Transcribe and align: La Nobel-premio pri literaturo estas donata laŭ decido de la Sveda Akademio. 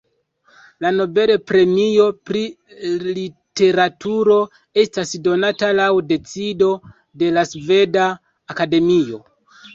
La 0.83 0.91
Nobel-premio 0.93 2.07
pri 2.29 2.41
literaturo 3.09 4.39
estas 4.85 5.13
donata 5.29 5.71
laŭ 5.83 5.91
decido 6.15 6.73
de 7.25 7.31
la 7.39 7.47
Sveda 7.53 8.11
Akademio. 8.57 9.23